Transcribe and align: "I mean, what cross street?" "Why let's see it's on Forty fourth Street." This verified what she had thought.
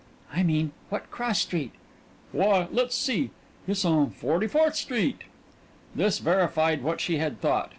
"I 0.33 0.41
mean, 0.41 0.71
what 0.89 1.11
cross 1.11 1.41
street?" 1.41 1.73
"Why 2.31 2.67
let's 2.71 2.95
see 2.95 3.29
it's 3.67 3.85
on 3.85 4.09
Forty 4.09 4.47
fourth 4.47 4.75
Street." 4.75 5.25
This 5.93 6.17
verified 6.17 6.81
what 6.81 6.99
she 6.99 7.17
had 7.17 7.39
thought. 7.39 7.69